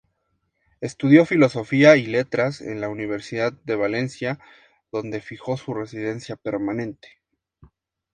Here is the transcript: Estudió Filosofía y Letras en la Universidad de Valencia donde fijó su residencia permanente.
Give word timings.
Estudió 0.79 1.27
Filosofía 1.27 1.95
y 1.95 2.07
Letras 2.07 2.59
en 2.61 2.81
la 2.81 2.89
Universidad 2.89 3.53
de 3.65 3.75
Valencia 3.75 4.39
donde 4.91 5.21
fijó 5.21 5.57
su 5.57 5.75
residencia 5.75 6.35
permanente. 6.37 7.19